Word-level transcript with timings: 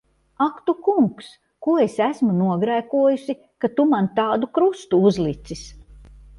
Ak 0.45 0.55
tu 0.69 0.73
Kungs! 0.85 1.27
Ko 1.65 1.75
es 1.83 1.99
esmu 2.07 2.33
nogrēkojusi, 2.39 3.37
ka 3.65 3.73
tu 3.77 3.87
man 3.95 4.11
tādu 4.23 4.53
krustu 4.59 5.05
uzlicis! 5.13 5.67